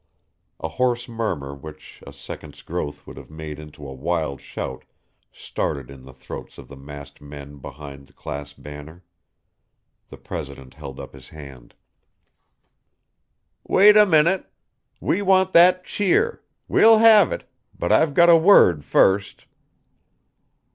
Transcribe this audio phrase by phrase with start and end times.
[0.59, 4.83] A hoarse murmur which a second's growth would have made into a wild shout
[5.31, 9.03] started in the throats of the massed men behind the class banner.
[10.09, 11.75] The president held up his hand.
[13.63, 14.51] "Wait a minute.
[14.99, 17.47] We want that cheer; we'll have it;
[17.77, 19.45] but I've got a word first.